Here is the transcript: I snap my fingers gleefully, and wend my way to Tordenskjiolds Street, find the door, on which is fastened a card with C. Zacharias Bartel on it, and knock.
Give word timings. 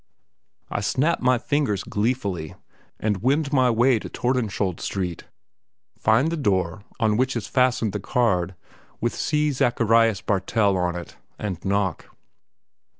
I 0.71 0.81
snap 0.81 1.19
my 1.21 1.37
fingers 1.37 1.83
gleefully, 1.83 2.55
and 2.99 3.21
wend 3.21 3.53
my 3.53 3.69
way 3.69 3.99
to 3.99 4.09
Tordenskjiolds 4.09 4.79
Street, 4.79 5.25
find 5.95 6.31
the 6.31 6.37
door, 6.37 6.81
on 6.99 7.17
which 7.17 7.35
is 7.35 7.45
fastened 7.45 7.95
a 7.95 7.99
card 7.99 8.55
with 8.99 9.13
C. 9.13 9.51
Zacharias 9.51 10.21
Bartel 10.21 10.75
on 10.75 10.95
it, 10.95 11.17
and 11.37 11.63
knock. 11.63 12.07